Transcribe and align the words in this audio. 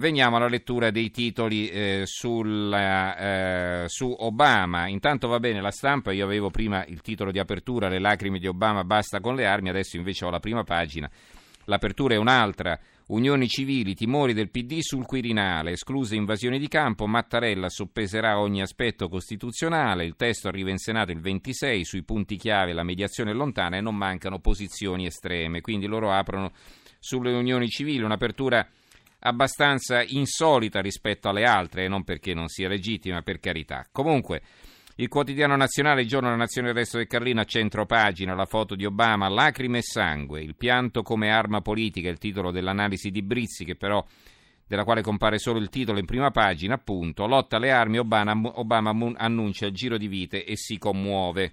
Veniamo 0.00 0.36
alla 0.36 0.48
lettura 0.48 0.90
dei 0.90 1.10
titoli 1.10 1.68
eh, 1.68 2.04
sulla, 2.06 3.82
eh, 3.82 3.88
su 3.88 4.10
Obama. 4.20 4.88
Intanto 4.88 5.28
va 5.28 5.38
bene 5.38 5.60
la 5.60 5.70
stampa, 5.70 6.10
io 6.10 6.24
avevo 6.24 6.48
prima 6.48 6.82
il 6.86 7.02
titolo 7.02 7.30
di 7.30 7.38
apertura, 7.38 7.90
le 7.90 7.98
lacrime 7.98 8.38
di 8.38 8.46
Obama, 8.46 8.82
basta 8.82 9.20
con 9.20 9.34
le 9.34 9.44
armi, 9.44 9.68
adesso 9.68 9.98
invece 9.98 10.24
ho 10.24 10.30
la 10.30 10.40
prima 10.40 10.64
pagina. 10.64 11.06
L'apertura 11.66 12.14
è 12.14 12.16
un'altra. 12.16 12.80
Unioni 13.08 13.46
civili, 13.46 13.94
timori 13.94 14.32
del 14.32 14.48
PD 14.48 14.78
sul 14.80 15.04
Quirinale, 15.04 15.72
escluse 15.72 16.14
invasioni 16.14 16.58
di 16.58 16.68
campo, 16.68 17.06
Mattarella 17.06 17.68
soppeserà 17.68 18.40
ogni 18.40 18.62
aspetto 18.62 19.06
costituzionale, 19.06 20.06
il 20.06 20.16
testo 20.16 20.48
arriva 20.48 20.70
in 20.70 20.78
Senato 20.78 21.10
il 21.10 21.20
26, 21.20 21.84
sui 21.84 22.04
punti 22.04 22.36
chiave 22.36 22.72
la 22.72 22.84
mediazione 22.84 23.32
è 23.32 23.34
lontana 23.34 23.76
e 23.76 23.82
non 23.82 23.96
mancano 23.96 24.38
posizioni 24.38 25.04
estreme, 25.04 25.60
quindi 25.60 25.86
loro 25.86 26.10
aprono 26.10 26.52
sulle 26.98 27.34
unioni 27.34 27.68
civili 27.68 28.02
un'apertura 28.02 28.66
abbastanza 29.20 30.02
insolita 30.02 30.80
rispetto 30.80 31.28
alle 31.28 31.44
altre, 31.44 31.84
e 31.84 31.88
non 31.88 32.04
perché 32.04 32.34
non 32.34 32.48
sia 32.48 32.68
legittima, 32.68 33.22
per 33.22 33.40
carità. 33.40 33.86
Comunque, 33.90 34.42
il 34.96 35.08
quotidiano 35.08 35.56
nazionale, 35.56 36.02
il 36.02 36.08
giorno 36.08 36.28
della 36.28 36.40
nazione 36.40 36.68
del 36.68 36.76
resto 36.76 36.98
del 36.98 37.06
Carlino, 37.06 37.40
a 37.40 37.44
centro 37.44 37.86
pagina, 37.86 38.34
la 38.34 38.44
foto 38.44 38.74
di 38.74 38.84
Obama, 38.84 39.28
lacrime 39.28 39.78
e 39.78 39.82
sangue, 39.82 40.42
il 40.42 40.56
pianto 40.56 41.02
come 41.02 41.30
arma 41.30 41.60
politica, 41.60 42.10
il 42.10 42.18
titolo 42.18 42.50
dell'analisi 42.50 43.10
di 43.10 43.22
Brizzi, 43.22 43.64
che 43.64 43.76
però 43.76 44.04
della 44.66 44.84
quale 44.84 45.02
compare 45.02 45.38
solo 45.38 45.58
il 45.58 45.68
titolo 45.68 45.98
in 45.98 46.04
prima 46.04 46.30
pagina, 46.30 46.74
appunto, 46.74 47.26
lotta 47.26 47.56
alle 47.56 47.72
armi, 47.72 47.98
Obama, 47.98 48.38
Obama 48.54 48.94
annuncia 49.16 49.66
il 49.66 49.72
giro 49.72 49.96
di 49.96 50.06
vite 50.06 50.44
e 50.44 50.56
si 50.56 50.78
commuove. 50.78 51.52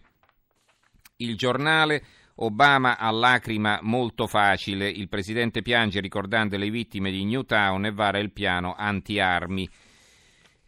Il 1.17 1.35
giornale 1.35 2.03
Obama 2.39 2.97
a 2.97 3.09
lacrima 3.09 3.79
molto 3.81 4.27
facile, 4.27 4.89
il 4.89 5.09
presidente 5.09 5.61
piange 5.61 5.99
ricordando 5.99 6.57
le 6.57 6.69
vittime 6.69 7.09
di 7.09 7.23
Newtown 7.25 7.85
e 7.85 7.91
vara 7.91 8.19
il 8.19 8.31
piano 8.31 8.75
anti-armi. 8.77 9.67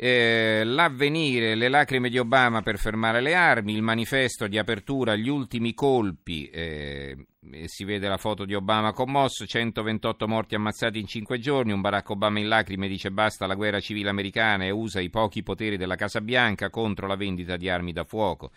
Eh, 0.01 0.63
l'avvenire, 0.63 1.55
le 1.55 1.67
lacrime 1.67 2.09
di 2.09 2.17
Obama 2.17 2.61
per 2.61 2.79
fermare 2.79 3.19
le 3.19 3.35
armi, 3.35 3.73
il 3.73 3.81
manifesto 3.81 4.47
di 4.47 4.57
apertura, 4.57 5.15
gli 5.17 5.27
ultimi 5.27 5.73
colpi, 5.73 6.47
eh, 6.47 7.17
si 7.65 7.83
vede 7.83 8.07
la 8.07 8.17
foto 8.17 8.45
di 8.45 8.55
Obama 8.55 8.93
commosso, 8.93 9.45
128 9.45 10.25
morti 10.25 10.55
ammazzati 10.55 10.99
in 10.99 11.05
5 11.05 11.37
giorni, 11.39 11.73
un 11.73 11.81
Barack 11.81 12.09
Obama 12.11 12.39
in 12.39 12.47
lacrime 12.47 12.87
dice 12.87 13.11
basta 13.11 13.43
alla 13.43 13.55
guerra 13.55 13.81
civile 13.81 14.09
americana 14.09 14.63
e 14.63 14.71
usa 14.71 15.01
i 15.01 15.09
pochi 15.09 15.43
poteri 15.43 15.75
della 15.75 15.95
Casa 15.95 16.21
Bianca 16.21 16.69
contro 16.69 17.05
la 17.05 17.15
vendita 17.15 17.57
di 17.57 17.69
armi 17.69 17.91
da 17.91 18.05
fuoco. 18.05 18.51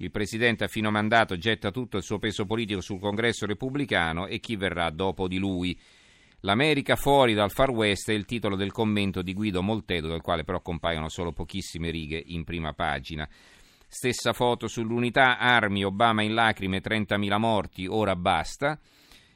Il 0.00 0.12
presidente 0.12 0.62
a 0.62 0.68
fino 0.68 0.92
mandato 0.92 1.36
getta 1.36 1.72
tutto 1.72 1.96
il 1.96 2.04
suo 2.04 2.20
peso 2.20 2.46
politico 2.46 2.80
sul 2.80 3.00
congresso 3.00 3.46
repubblicano 3.46 4.26
e 4.26 4.38
chi 4.38 4.54
verrà 4.54 4.90
dopo 4.90 5.26
di 5.26 5.38
lui. 5.38 5.76
L'America 6.42 6.94
fuori 6.94 7.34
dal 7.34 7.50
Far 7.50 7.70
West 7.70 8.10
è 8.10 8.14
il 8.14 8.24
titolo 8.24 8.54
del 8.54 8.70
commento 8.70 9.22
di 9.22 9.34
Guido 9.34 9.60
Moltedo, 9.60 10.06
del 10.06 10.20
quale 10.20 10.44
però 10.44 10.62
compaiono 10.62 11.08
solo 11.08 11.32
pochissime 11.32 11.90
righe 11.90 12.22
in 12.26 12.44
prima 12.44 12.74
pagina. 12.74 13.28
Stessa 13.88 14.32
foto 14.32 14.68
sull'unità, 14.68 15.36
armi, 15.36 15.82
Obama 15.82 16.22
in 16.22 16.34
lacrime, 16.34 16.80
30.000 16.80 17.36
morti, 17.38 17.86
ora 17.88 18.14
basta. 18.14 18.78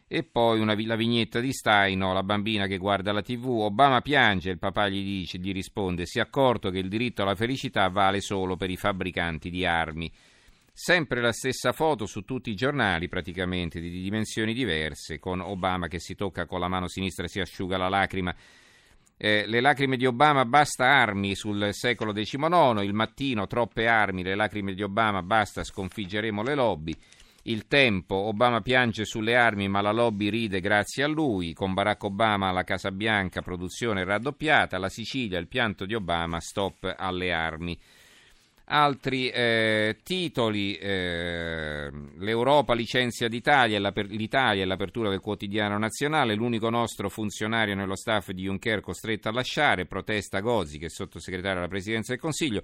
E 0.07 0.23
poi 0.23 0.61
una, 0.61 0.77
la 0.79 0.95
vignetta 0.95 1.41
di 1.41 1.53
Staino, 1.53 2.13
la 2.13 2.23
bambina 2.23 2.69
che 2.69 2.77
guarda 2.77 3.11
la 3.11 3.23
tv, 3.23 3.49
Obama 3.49 4.01
piange, 4.01 4.51
il 4.51 4.59
papà 4.61 4.89
gli, 4.89 5.03
dice, 5.03 5.39
gli 5.39 5.53
risponde, 5.53 6.07
si 6.07 6.19
è 6.19 6.21
accorto 6.21 6.71
che 6.71 6.79
il 6.79 6.89
diritto 6.89 7.23
alla 7.23 7.35
felicità 7.35 7.89
vale 7.89 8.21
solo 8.21 8.57
per 8.57 8.71
i 8.71 8.77
fabbricanti 8.77 9.51
di 9.51 9.67
armi. 9.67 10.13
Sempre 10.75 11.21
la 11.21 11.33
stessa 11.33 11.73
foto 11.73 12.07
su 12.07 12.23
tutti 12.23 12.49
i 12.49 12.55
giornali, 12.55 13.07
praticamente 13.07 13.79
di 13.79 13.91
dimensioni 13.91 14.55
diverse, 14.55 15.19
con 15.19 15.41
Obama 15.41 15.87
che 15.87 16.01
si 16.01 16.15
tocca 16.15 16.47
con 16.47 16.61
la 16.61 16.69
mano 16.69 16.89
sinistra 16.89 17.27
e 17.27 17.29
si 17.29 17.41
asciuga 17.41 17.77
la 17.77 17.91
lacrima. 17.91 18.35
Eh, 19.19 19.45
le 19.47 19.61
lacrime 19.61 19.99
di 19.99 20.07
Obama, 20.07 20.47
basta 20.47 20.87
armi 20.87 21.35
sul 21.35 21.69
secolo 21.73 22.13
XIX, 22.13 22.83
il 22.83 22.95
mattino 22.95 23.47
troppe 23.47 23.87
armi, 23.87 24.23
le 24.23 24.35
lacrime 24.35 24.73
di 24.73 24.83
Obama, 24.83 25.23
basta 25.23 25.63
sconfiggeremo 25.63 26.43
le 26.43 26.55
lobby. 26.55 26.97
Il 27.45 27.67
tempo, 27.67 28.15
Obama 28.15 28.63
piange 28.63 29.05
sulle 29.05 29.37
armi 29.37 29.69
ma 29.69 29.83
la 29.83 29.93
lobby 29.93 30.31
ride 30.31 30.61
grazie 30.61 31.03
a 31.03 31.09
lui, 31.09 31.53
con 31.53 31.75
Barack 31.75 32.05
Obama 32.05 32.49
alla 32.49 32.65
Casa 32.65 32.91
Bianca 32.91 33.43
produzione 33.43 34.05
raddoppiata, 34.05 34.79
la 34.79 34.89
Sicilia, 34.89 35.39
il 35.39 35.49
pianto 35.49 35.85
di 35.85 35.95
Obama, 35.95 36.41
stop 36.41 36.95
alle 36.97 37.33
armi. 37.33 37.79
Altri 38.75 39.29
eh, 39.29 39.99
titoli, 40.03 40.77
eh, 40.77 41.91
l'Europa 42.17 42.73
licenzia 42.73 43.29
l'Italia, 43.29 43.93
l'Italia 44.07 44.63
e 44.63 44.65
l'apertura 44.65 45.11
del 45.11 45.21
quotidiano 45.21 45.77
nazionale, 45.77 46.35
l'unico 46.35 46.71
nostro 46.71 47.11
funzionario 47.11 47.75
nello 47.75 47.97
staff 47.97 48.31
di 48.31 48.45
Juncker 48.45 48.81
costretto 48.81 49.29
a 49.29 49.33
lasciare, 49.33 49.85
protesta 49.85 50.41
Gozzi 50.41 50.79
che 50.79 50.87
è 50.87 50.89
sottosegretario 50.89 51.59
alla 51.59 51.69
Presidenza 51.69 52.13
del 52.13 52.21
Consiglio, 52.23 52.63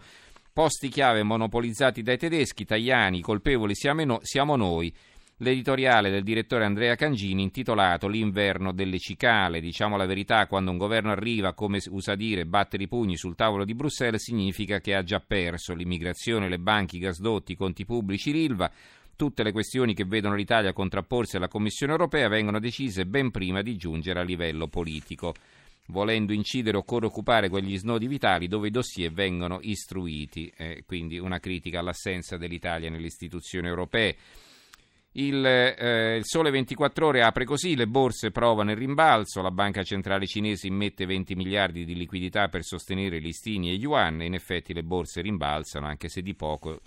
posti 0.50 0.88
chiave 0.88 1.22
monopolizzati 1.22 2.00
dai 2.00 2.16
tedeschi, 2.16 2.62
italiani, 2.62 3.20
colpevoli 3.20 3.74
siamo, 3.74 4.20
siamo 4.22 4.56
noi, 4.56 4.90
l'editoriale 5.38 6.10
del 6.10 6.22
direttore 6.22 6.64
Andrea 6.64 6.94
Cangini 6.94 7.42
intitolato 7.42 8.08
L'inverno 8.08 8.72
delle 8.72 8.98
cicale. 8.98 9.60
Diciamo 9.60 9.96
la 9.96 10.06
verità, 10.06 10.46
quando 10.46 10.70
un 10.70 10.76
governo 10.76 11.10
arriva, 11.10 11.52
come 11.52 11.80
usa 11.90 12.14
dire, 12.14 12.46
battere 12.46 12.84
i 12.84 12.88
pugni 12.88 13.16
sul 13.16 13.36
tavolo 13.36 13.64
di 13.64 13.74
Bruxelles, 13.74 14.22
significa 14.22 14.80
che 14.80 14.94
ha 14.94 15.02
già 15.02 15.20
perso 15.20 15.74
l'immigrazione, 15.74 16.48
le 16.48 16.58
banche, 16.58 16.96
i 16.96 17.00
gasdotti, 17.00 17.52
i 17.52 17.56
conti 17.56 17.84
pubblici, 17.84 18.32
l'ILVA. 18.32 18.70
Tutte 19.14 19.42
le 19.42 19.52
questioni 19.52 19.94
che 19.94 20.04
vedono 20.04 20.36
l'Italia 20.36 20.72
contrapporsi 20.72 21.36
alla 21.36 21.48
Commissione 21.48 21.92
europea 21.92 22.28
vengono 22.28 22.60
decise 22.60 23.04
ben 23.04 23.30
prima 23.30 23.62
di 23.62 23.76
giungere 23.76 24.20
a 24.20 24.22
livello 24.22 24.68
politico. 24.68 25.34
Volendo 25.86 26.32
incidere 26.32 26.76
occorre 26.76 27.06
occupare 27.06 27.48
quegli 27.48 27.76
snodi 27.78 28.06
vitali 28.06 28.46
dove 28.46 28.68
i 28.68 28.70
dossier 28.70 29.10
vengono 29.10 29.58
istruiti, 29.62 30.52
eh, 30.56 30.84
quindi 30.86 31.18
una 31.18 31.40
critica 31.40 31.80
all'assenza 31.80 32.36
dell'Italia 32.36 32.90
nelle 32.90 33.06
istituzioni 33.06 33.66
europee. 33.66 34.16
Il, 35.18 35.44
eh, 35.44 36.16
il, 36.16 36.24
Sole 36.24 36.50
24 36.50 37.06
Ore 37.06 37.22
apre 37.22 37.44
così, 37.44 37.74
le 37.74 37.88
borse 37.88 38.30
provano 38.30 38.70
il 38.70 38.76
rimbalzo, 38.76 39.42
la 39.42 39.50
banca 39.50 39.82
centrale 39.82 40.26
cinese 40.26 40.68
immette 40.68 41.06
20 41.06 41.34
miliardi 41.34 41.84
di 41.84 41.96
liquidità 41.96 42.46
per 42.46 42.62
sostenere 42.62 43.18
listini 43.18 43.70
e 43.70 43.74
yuan 43.74 44.22
in 44.22 44.34
effetti 44.34 44.72
le 44.72 44.84
borse 44.84 45.20
rimbalzano 45.20 45.86
anche 45.86 46.08
se 46.08 46.22
di 46.22 46.34
poco. 46.34 46.80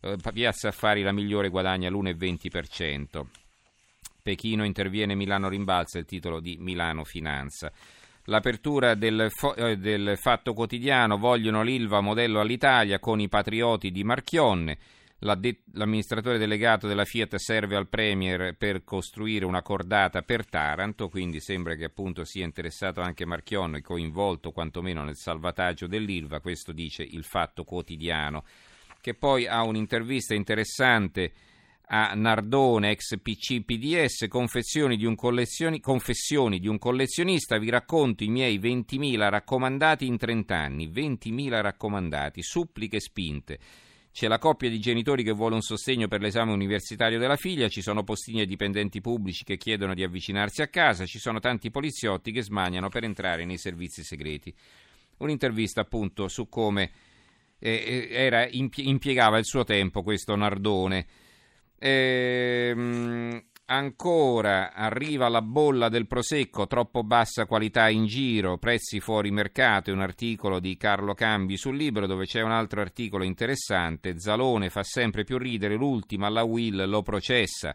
Eh, 0.00 0.16
Piazza 0.32 0.68
Affari 0.68 1.02
la 1.02 1.12
migliore 1.12 1.50
guadagna 1.50 1.90
l'1,20%. 1.90 3.26
Pechino 4.22 4.64
interviene, 4.64 5.14
Milano 5.14 5.50
rimbalza, 5.50 5.98
il 5.98 6.06
titolo 6.06 6.40
di 6.40 6.56
Milano 6.58 7.04
Finanza. 7.04 7.70
L'apertura 8.24 8.94
del, 8.94 9.26
fo- 9.30 9.54
eh, 9.54 9.76
del 9.76 10.16
Fatto 10.16 10.54
Quotidiano, 10.54 11.18
vogliono 11.18 11.62
l'Ilva 11.62 12.00
modello 12.00 12.40
all'Italia 12.40 12.98
con 12.98 13.20
i 13.20 13.28
patrioti 13.28 13.90
di 13.90 14.04
Marchionne. 14.04 14.78
L'amministratore 15.20 16.36
delegato 16.36 16.86
della 16.86 17.04
Fiat 17.04 17.36
serve 17.36 17.76
al 17.76 17.88
Premier 17.88 18.54
per 18.56 18.84
costruire 18.84 19.46
una 19.46 19.62
cordata 19.62 20.22
per 20.22 20.46
Taranto, 20.46 21.08
quindi 21.08 21.40
sembra 21.40 21.76
che 21.76 21.84
appunto 21.84 22.24
sia 22.24 22.44
interessato 22.44 23.00
anche 23.00 23.24
Marchionne, 23.24 23.80
coinvolto 23.80 24.50
quantomeno 24.50 25.02
nel 25.02 25.16
salvataggio 25.16 25.86
dell'Ilva, 25.86 26.40
questo 26.40 26.72
dice 26.72 27.02
il 27.02 27.24
Fatto 27.24 27.64
Quotidiano, 27.64 28.44
che 29.00 29.14
poi 29.14 29.46
ha 29.46 29.62
un'intervista 29.62 30.34
interessante 30.34 31.32
a 31.86 32.14
Nardone, 32.14 32.90
ex 32.90 33.18
PC 33.20 33.62
PDS, 33.62 34.26
confessioni 34.28 34.96
di, 34.96 35.06
confessioni 35.80 36.58
di 36.58 36.68
un 36.68 36.78
collezionista, 36.78 37.58
vi 37.58 37.70
racconto 37.70 38.24
i 38.24 38.28
miei 38.28 38.58
20.000 38.58 39.28
raccomandati 39.28 40.06
in 40.06 40.16
30 40.16 40.56
anni, 40.56 40.88
20.000 40.88 41.60
raccomandati, 41.60 42.42
suppliche 42.42 43.00
spinte. 43.00 43.58
C'è 44.14 44.28
la 44.28 44.38
coppia 44.38 44.70
di 44.70 44.78
genitori 44.78 45.24
che 45.24 45.32
vuole 45.32 45.56
un 45.56 45.60
sostegno 45.60 46.06
per 46.06 46.20
l'esame 46.20 46.52
universitario 46.52 47.18
della 47.18 47.34
figlia, 47.34 47.66
ci 47.66 47.82
sono 47.82 48.04
postini 48.04 48.42
e 48.42 48.46
dipendenti 48.46 49.00
pubblici 49.00 49.42
che 49.42 49.56
chiedono 49.56 49.92
di 49.92 50.04
avvicinarsi 50.04 50.62
a 50.62 50.68
casa, 50.68 51.04
ci 51.04 51.18
sono 51.18 51.40
tanti 51.40 51.72
poliziotti 51.72 52.30
che 52.30 52.40
smaniano 52.40 52.88
per 52.88 53.02
entrare 53.02 53.44
nei 53.44 53.58
servizi 53.58 54.04
segreti. 54.04 54.54
Un'intervista 55.16 55.80
appunto 55.80 56.28
su 56.28 56.48
come 56.48 56.92
eh, 57.58 58.08
eh 58.08 58.08
era, 58.12 58.46
impiegava 58.50 59.36
il 59.36 59.46
suo 59.46 59.64
tempo 59.64 60.04
questo 60.04 60.36
Nardone. 60.36 61.06
Ehm 61.80 63.42
Ancora 63.66 64.74
arriva 64.74 65.26
la 65.30 65.40
bolla 65.40 65.88
del 65.88 66.06
prosecco, 66.06 66.66
troppo 66.66 67.02
bassa 67.02 67.46
qualità 67.46 67.88
in 67.88 68.04
giro, 68.04 68.58
prezzi 68.58 69.00
fuori 69.00 69.30
mercato, 69.30 69.88
è 69.88 69.92
un 69.94 70.02
articolo 70.02 70.60
di 70.60 70.76
Carlo 70.76 71.14
Cambi 71.14 71.56
sul 71.56 71.74
libro 71.74 72.06
dove 72.06 72.26
c'è 72.26 72.42
un 72.42 72.50
altro 72.50 72.82
articolo 72.82 73.24
interessante, 73.24 74.20
Zalone 74.20 74.68
fa 74.68 74.82
sempre 74.82 75.24
più 75.24 75.38
ridere, 75.38 75.76
l'ultima 75.76 76.28
la 76.28 76.42
Will 76.42 76.86
lo 76.86 77.00
processa. 77.00 77.74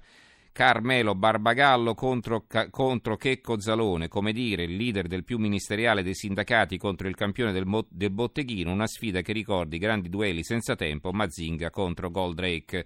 Carmelo 0.51 1.15
Barbagallo 1.15 1.95
contro, 1.95 2.45
contro, 2.69 3.17
Checco 3.17 3.59
Zalone, 3.59 4.07
come 4.09 4.31
dire, 4.31 4.65
il 4.65 4.75
leader 4.75 5.07
del 5.07 5.23
più 5.23 5.39
ministeriale 5.39 6.03
dei 6.03 6.13
sindacati 6.13 6.77
contro 6.77 7.07
il 7.07 7.15
campione 7.15 7.51
del, 7.51 7.65
del 7.89 8.11
botteghino, 8.11 8.71
una 8.71 8.85
sfida 8.85 9.21
che 9.21 9.33
ricordi 9.33 9.79
grandi 9.79 10.07
duelli 10.07 10.43
senza 10.43 10.75
tempo, 10.75 11.11
Mazinga 11.11 11.71
contro 11.71 12.11
Goldrake. 12.11 12.85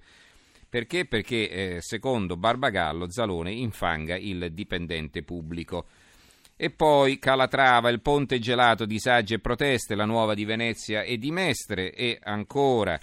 Perché? 0.74 1.06
Perché 1.06 1.50
eh, 1.50 1.78
secondo 1.82 2.36
Barbagallo 2.36 3.08
Zalone 3.12 3.52
infanga 3.52 4.18
il 4.18 4.52
dipendente 4.54 5.22
pubblico. 5.22 5.86
E 6.56 6.72
poi 6.72 7.20
Calatrava, 7.20 7.92
il 7.92 8.02
ponte 8.02 8.40
gelato, 8.40 8.86
disagi 8.86 9.36
e 9.36 9.40
proteste, 9.40 9.94
la 9.94 10.06
nuova 10.06 10.34
di 10.34 10.46
Venezia 10.46 11.04
e 11.04 11.20
di 11.20 11.30
Mestre 11.30 11.94
e 11.94 12.18
ancora 12.24 13.00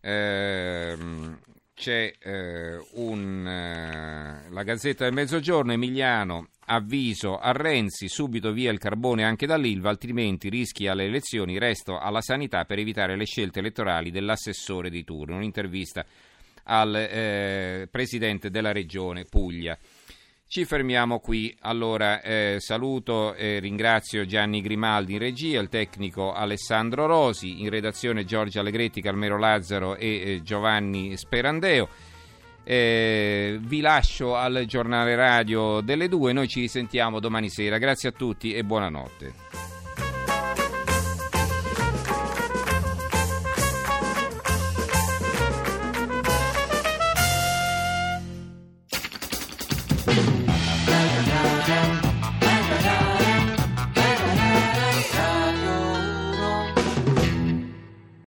ehm, 0.00 1.38
c'è 1.74 2.10
eh, 2.18 2.78
un, 2.92 3.46
eh, 3.48 4.48
la 4.48 4.62
Gazzetta 4.62 5.04
del 5.04 5.12
Mezzogiorno, 5.12 5.72
Emiliano, 5.72 6.48
avviso 6.68 7.36
a 7.36 7.52
Renzi, 7.52 8.08
subito 8.08 8.50
via 8.50 8.72
il 8.72 8.78
carbone 8.78 9.24
anche 9.24 9.44
dall'Ilva, 9.44 9.90
altrimenti 9.90 10.48
rischi 10.48 10.86
alle 10.86 11.04
elezioni, 11.04 11.58
resto 11.58 11.98
alla 11.98 12.22
sanità 12.22 12.64
per 12.64 12.78
evitare 12.78 13.14
le 13.14 13.26
scelte 13.26 13.58
elettorali 13.58 14.10
dell'assessore 14.10 14.88
di 14.88 15.04
turno. 15.04 15.36
Un'intervista 15.36 16.06
al 16.64 16.94
eh, 16.94 17.88
presidente 17.90 18.50
della 18.50 18.72
regione 18.72 19.24
Puglia. 19.24 19.78
Ci 20.46 20.64
fermiamo 20.64 21.18
qui. 21.18 21.52
Allora 21.62 22.20
eh, 22.20 22.56
saluto 22.60 23.34
e 23.34 23.58
ringrazio 23.58 24.24
Gianni 24.24 24.60
Grimaldi 24.60 25.14
in 25.14 25.18
regia, 25.18 25.60
il 25.60 25.68
tecnico 25.68 26.32
Alessandro 26.32 27.06
Rosi, 27.06 27.62
in 27.62 27.70
redazione 27.70 28.24
Giorgio 28.24 28.60
Allegretti, 28.60 29.00
Calmero 29.00 29.38
Lazzaro 29.38 29.96
e 29.96 30.06
eh, 30.06 30.42
Giovanni 30.42 31.16
Sperandeo. 31.16 31.88
Eh, 32.62 33.58
vi 33.60 33.80
lascio 33.80 34.36
al 34.36 34.64
giornale 34.66 35.16
radio 35.16 35.80
delle 35.80 36.08
due, 36.08 36.32
noi 36.32 36.48
ci 36.48 36.60
risentiamo 36.60 37.20
domani 37.20 37.50
sera. 37.50 37.78
Grazie 37.78 38.10
a 38.10 38.12
tutti 38.12 38.54
e 38.54 38.62
buonanotte. 38.62 39.63